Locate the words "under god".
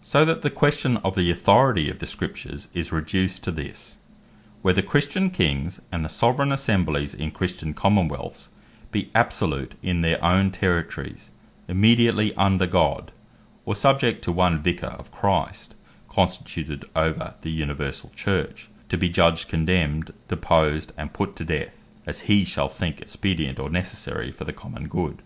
12.36-13.12